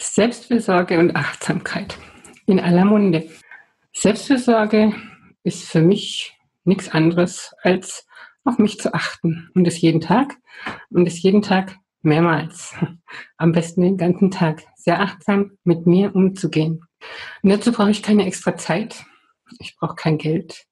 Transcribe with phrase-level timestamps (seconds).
[0.00, 1.98] Selbstfürsorge und Achtsamkeit
[2.46, 3.28] in aller Munde.
[3.92, 4.94] Selbstfürsorge
[5.42, 8.06] ist für mich nichts anderes als
[8.44, 10.36] auf mich zu achten und es jeden Tag
[10.90, 12.74] und es jeden Tag mehrmals.
[13.36, 16.80] Am besten den ganzen Tag sehr achtsam mit mir umzugehen.
[17.42, 19.04] Und dazu brauche ich keine extra Zeit.
[19.58, 20.64] Ich brauche kein Geld.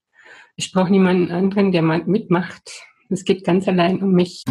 [0.56, 2.82] Ich brauche niemanden anderen, der mitmacht.
[3.10, 4.45] Es geht ganz allein um mich.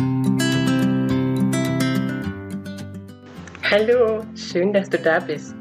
[3.70, 5.54] Hallo, schön, dass du da bist.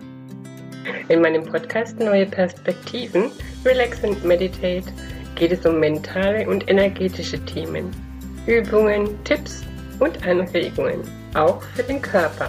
[1.08, 3.32] In meinem Podcast Neue Perspektiven,
[3.64, 4.84] Relax and Meditate
[5.34, 7.90] geht es um mentale und energetische Themen,
[8.46, 9.64] Übungen, Tipps
[9.98, 11.00] und Anregungen,
[11.34, 12.48] auch für den Körper,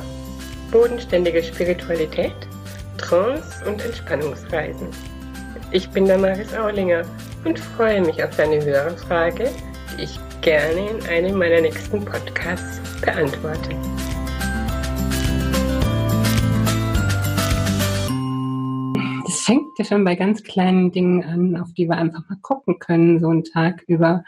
[0.72, 2.36] bodenständige Spiritualität,
[3.00, 4.89] Trance und Entspannungsreisen.
[5.72, 7.02] Ich bin Damaris Aulinger
[7.45, 9.50] und freue mich auf deine Hörerfrage,
[9.98, 13.76] die ich gerne in einem meiner nächsten Podcasts beantworte.
[19.48, 23.22] Fängt ja schon bei ganz kleinen Dingen an, auf die wir einfach mal gucken können,
[23.22, 24.26] so einen Tag über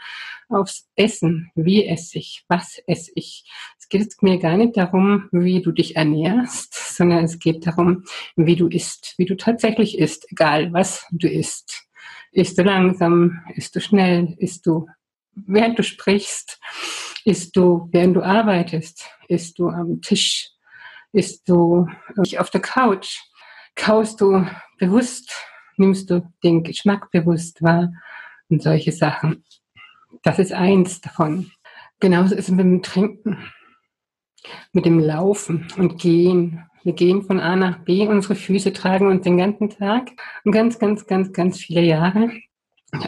[0.48, 1.50] aufs Essen.
[1.54, 2.42] Wie esse ich?
[2.48, 3.44] Was esse ich?
[3.78, 8.04] Es geht mir gar nicht darum, wie du dich ernährst, sondern es geht darum,
[8.34, 11.86] wie du isst, wie du tatsächlich isst, egal was du isst.
[12.32, 13.42] Isst du langsam?
[13.56, 14.34] Isst du schnell?
[14.38, 14.86] Isst du
[15.34, 16.58] während du sprichst?
[17.26, 19.06] Isst du während du arbeitest?
[19.28, 20.48] Isst du am Tisch?
[21.12, 21.86] Isst du
[22.38, 23.18] auf der Couch?
[23.74, 24.46] Kaust du
[24.78, 25.32] bewusst,
[25.76, 27.92] nimmst du den Geschmack bewusst wahr
[28.48, 29.44] und solche Sachen.
[30.22, 31.50] Das ist eins davon.
[32.00, 33.38] Genauso ist es mit dem Trinken,
[34.72, 36.64] mit dem Laufen und Gehen.
[36.82, 40.10] Wir gehen von A nach B, unsere Füße tragen uns den ganzen Tag
[40.44, 42.30] und ganz, ganz, ganz, ganz viele Jahre.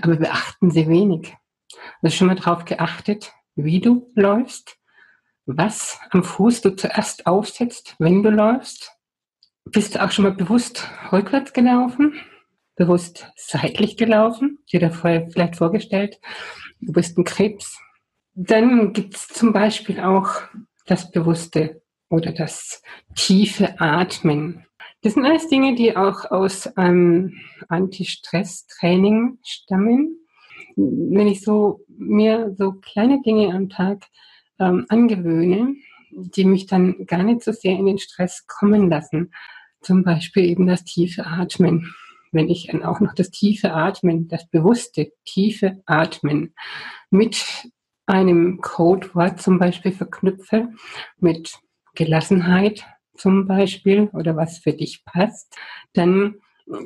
[0.03, 1.35] Aber wir achten sie wenig.
[2.03, 4.77] Hast du schon mal darauf geachtet, wie du läufst?
[5.47, 8.93] Was am Fuß du zuerst aufsetzt, wenn du läufst?
[9.65, 12.15] Bist du auch schon mal bewusst rückwärts gelaufen?
[12.75, 14.59] Bewusst seitlich gelaufen?
[14.73, 16.19] Dir da vorher vielleicht vorgestellt,
[16.81, 17.79] du bist ein Krebs.
[18.35, 20.43] Dann gibt es zum Beispiel auch
[20.87, 22.83] das bewusste oder das
[23.15, 24.67] tiefe Atmen.
[25.03, 27.39] Das sind alles Dinge, die auch aus einem
[27.69, 30.19] Anti-Stress-Training stammen.
[30.77, 34.05] Wenn ich so mir so kleine Dinge am Tag
[34.59, 35.77] ähm, angewöhne,
[36.13, 39.33] die mich dann gar nicht so sehr in den Stress kommen lassen.
[39.83, 41.95] Zum Beispiel eben das tiefe Atmen.
[42.31, 46.55] Wenn ich dann auch noch das tiefe Atmen, das bewusste tiefe Atmen
[47.11, 47.45] mit
[48.07, 50.69] einem Codewort zum Beispiel verknüpfe,
[51.19, 51.59] mit
[51.95, 55.55] Gelassenheit zum Beispiel oder was für dich passt,
[55.93, 56.37] dann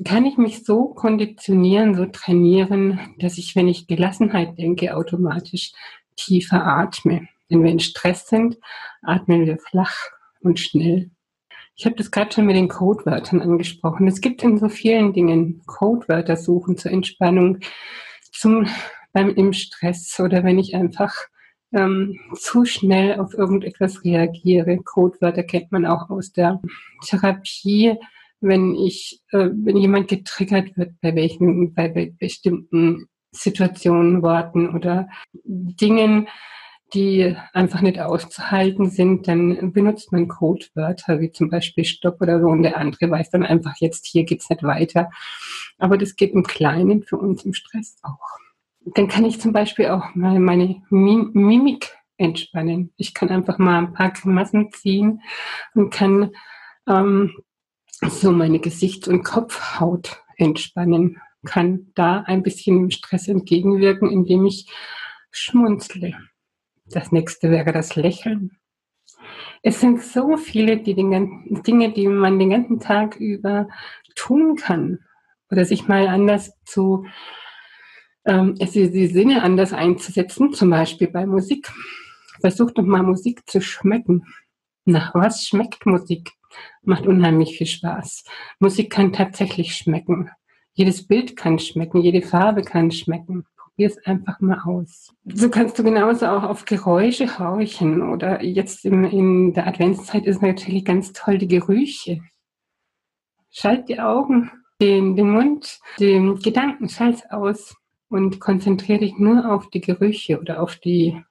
[0.04, 5.72] kann ich mich so konditionieren, so trainieren, dass ich, wenn ich Gelassenheit denke, automatisch
[6.16, 7.28] tiefer atme.
[7.48, 8.58] Wenn wir in Stress sind,
[9.02, 9.94] atmen wir flach
[10.40, 11.10] und schnell.
[11.78, 14.08] Ich habe das gerade schon mit den Codewörtern angesprochen.
[14.08, 17.58] Es gibt in so vielen Dingen Codewörter suchen zur Entspannung,
[18.32, 18.66] zum
[19.12, 21.14] beim im Stress oder wenn ich einfach
[21.72, 24.78] ähm, zu schnell auf irgendetwas reagiere.
[24.84, 26.62] Codewörter kennt man auch aus der
[27.04, 27.94] Therapie,
[28.40, 31.88] wenn ich, äh, wenn jemand getriggert wird bei welchen, bei
[32.18, 35.08] bestimmten Situationen, Worten oder
[35.44, 36.28] Dingen,
[36.94, 42.46] die einfach nicht auszuhalten sind, dann benutzt man Codewörter wie zum Beispiel Stopp oder so
[42.46, 45.10] und der andere weiß dann einfach jetzt, hier geht's nicht weiter.
[45.78, 48.38] Aber das geht im Kleinen für uns im Stress auch.
[48.94, 52.92] Dann kann ich zum Beispiel auch mal meine Mimik entspannen.
[52.96, 55.22] Ich kann einfach mal ein paar Grimassen ziehen
[55.74, 56.30] und kann
[56.88, 57.32] ähm,
[58.02, 64.70] so meine Gesichts- und Kopfhaut entspannen, kann da ein bisschen Stress entgegenwirken, indem ich
[65.30, 66.14] schmunzle.
[66.88, 68.58] Das nächste wäre das Lächeln.
[69.62, 73.68] Es sind so viele die Dinge, die man den ganzen Tag über
[74.14, 75.00] tun kann.
[75.50, 77.06] Oder sich mal anders zu,
[78.24, 81.72] ähm, die Sinne anders einzusetzen, zum Beispiel bei Musik.
[82.40, 84.24] Versucht doch mal Musik zu schmecken.
[84.84, 86.32] Nach was schmeckt Musik?
[86.82, 88.24] Macht unheimlich viel Spaß.
[88.60, 90.30] Musik kann tatsächlich schmecken.
[90.74, 93.46] Jedes Bild kann schmecken, jede Farbe kann schmecken.
[93.76, 95.12] Probier es einfach mal aus.
[95.26, 100.40] So kannst du genauso auch auf Geräusche horchen oder jetzt in, in der Adventszeit ist
[100.40, 102.20] natürlich ganz toll die Gerüche.
[103.50, 104.50] Schalt die Augen,
[104.80, 107.76] den, den Mund, den Gedanken, schalt aus
[108.08, 111.22] und konzentriere dich nur auf die Gerüche oder auf die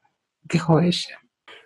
[0.47, 1.13] Geräusche.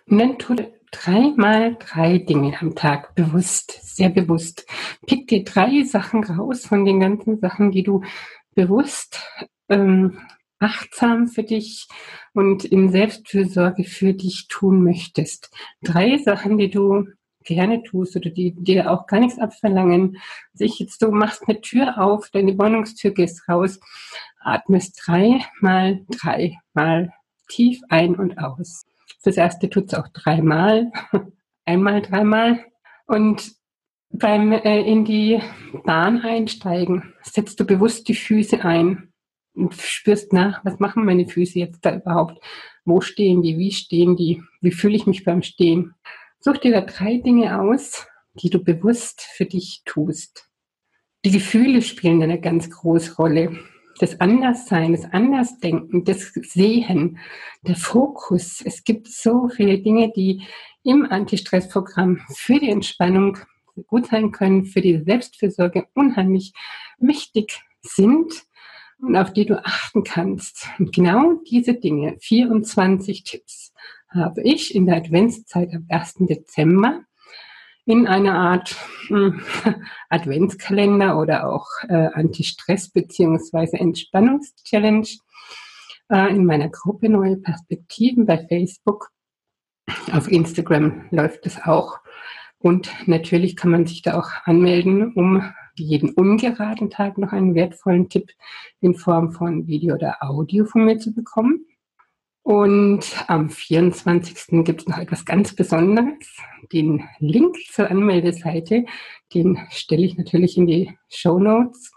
[0.06, 0.56] Und dann tu
[0.92, 4.66] dreimal drei Dinge am Tag bewusst, sehr bewusst.
[5.06, 8.02] Pick dir drei Sachen raus von den ganzen Sachen, die du
[8.54, 9.22] bewusst
[9.68, 10.18] ähm,
[10.60, 11.88] achtsam für dich
[12.34, 15.50] und in Selbstfürsorge für dich tun möchtest.
[15.82, 17.06] Drei Sachen, die du
[17.44, 20.18] gerne tust oder die dir auch gar nichts abverlangen.
[20.52, 23.80] Also ich jetzt, du machst eine Tür auf, deine Wohnungstür gehst raus,
[24.38, 27.12] atmest dreimal, dreimal
[27.48, 28.84] tief ein und aus.
[29.22, 30.92] Fürs erste tut's auch dreimal,
[31.64, 32.64] einmal, dreimal.
[33.06, 33.52] Und
[34.10, 35.40] beim äh, in die
[35.84, 39.09] Bahn einsteigen, setzt du bewusst die Füße ein
[39.54, 42.42] und spürst nach, was machen meine Füße jetzt da überhaupt?
[42.84, 43.58] Wo stehen die?
[43.58, 44.42] Wie stehen die?
[44.60, 45.94] Wie fühle ich mich beim Stehen?
[46.38, 50.48] Such dir da drei Dinge aus, die du bewusst für dich tust.
[51.24, 53.58] Die Gefühle spielen eine ganz große Rolle.
[53.98, 57.18] Das Anderssein, das Andersdenken, das Sehen,
[57.62, 58.62] der Fokus.
[58.64, 60.42] Es gibt so viele Dinge, die
[60.82, 63.36] im Antistressprogramm für die Entspannung
[63.86, 66.54] gut sein können, für die Selbstfürsorge unheimlich
[66.98, 68.46] wichtig sind
[69.02, 70.68] und auf die du achten kannst.
[70.78, 73.72] Und genau diese Dinge, 24 Tipps,
[74.08, 76.14] habe ich in der Adventszeit am 1.
[76.20, 77.02] Dezember
[77.86, 78.76] in einer Art
[79.10, 79.30] äh,
[80.08, 83.76] Adventskalender oder auch äh, Anti-Stress- bzw.
[83.76, 85.08] Entspannungschallenge
[86.10, 89.10] äh, in meiner Gruppe Neue Perspektiven bei Facebook.
[90.12, 91.98] Auf Instagram läuft es auch.
[92.58, 95.42] Und natürlich kann man sich da auch anmelden, um
[95.76, 98.30] jeden ungeraden Tag noch einen wertvollen Tipp
[98.80, 101.66] in Form von Video oder Audio von mir zu bekommen.
[102.42, 104.64] Und am 24.
[104.64, 106.36] gibt es noch etwas ganz Besonderes.
[106.72, 108.86] Den Link zur Anmeldeseite,
[109.34, 111.92] den stelle ich natürlich in die Show Notes.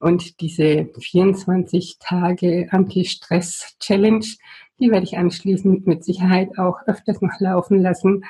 [0.00, 4.26] Und diese 24 Tage Anti-Stress-Challenge,
[4.78, 8.24] die werde ich anschließend mit Sicherheit auch öfters noch laufen lassen.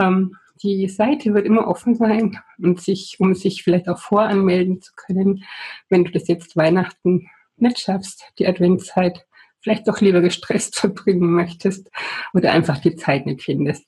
[0.00, 4.92] Ähm, die Seite wird immer offen sein und sich, um sich vielleicht auch voranmelden zu
[4.94, 5.44] können,
[5.88, 9.26] wenn du das jetzt Weihnachten nicht schaffst, die Adventszeit
[9.60, 11.90] vielleicht doch lieber gestresst verbringen möchtest
[12.34, 13.86] oder einfach die Zeit nicht findest,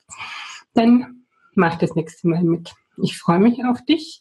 [0.75, 1.25] dann
[1.55, 2.73] mach das nächste Mal mit.
[3.03, 4.21] Ich freue mich auf dich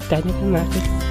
[0.11, 1.10] deine Thematik.